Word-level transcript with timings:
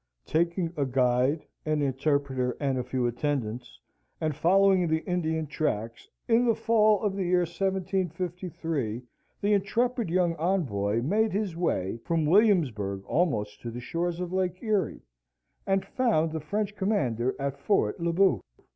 Taking 0.25 0.73
a 0.75 0.83
guide, 0.83 1.45
an 1.63 1.83
interpreter, 1.83 2.57
and 2.59 2.79
a 2.79 2.83
few 2.83 3.05
attendants, 3.05 3.79
and 4.19 4.35
following 4.35 4.87
the 4.87 5.05
Indian 5.07 5.45
tracks, 5.45 6.09
in 6.27 6.43
the 6.47 6.55
fall 6.55 7.03
of 7.03 7.15
the 7.15 7.23
year 7.23 7.41
1753, 7.41 9.03
the 9.41 9.53
intrepid 9.53 10.09
young 10.09 10.33
envoy 10.37 11.03
made 11.03 11.33
his 11.33 11.55
way 11.55 11.97
from 11.97 12.25
Williamsburg 12.25 13.05
almost 13.05 13.61
to 13.61 13.69
the 13.69 13.79
shores 13.79 14.19
of 14.19 14.33
Lake 14.33 14.63
Erie, 14.63 15.03
and 15.67 15.85
found 15.85 16.31
the 16.31 16.39
French 16.39 16.75
commander 16.75 17.35
at 17.37 17.59
Fort 17.59 17.99
le 17.99 18.11
Boeuf. 18.11 18.41